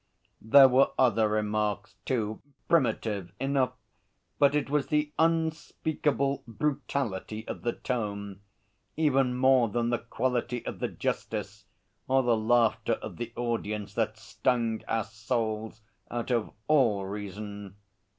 There 0.41 0.67
were 0.67 0.89
other 0.97 1.27
remarks 1.29 1.93
too 2.05 2.41
primitive 2.67 3.33
enough, 3.39 3.73
but 4.39 4.55
it 4.55 4.67
was 4.67 4.87
the 4.87 5.11
unspeakable 5.19 6.41
brutality 6.47 7.47
of 7.47 7.61
the 7.61 7.73
tone, 7.73 8.41
even 8.97 9.35
more 9.35 9.69
than 9.69 9.91
the 9.91 9.99
quality 9.99 10.65
of 10.65 10.79
the 10.79 10.87
justice, 10.87 11.65
or 12.07 12.23
the 12.23 12.35
laughter 12.35 12.93
of 12.93 13.17
the 13.17 13.31
audience 13.35 13.93
that 13.93 14.17
stung 14.17 14.81
our 14.87 15.03
souls 15.03 15.81
out 16.09 16.31
of 16.31 16.49
all 16.67 17.05
reason. 17.05 17.75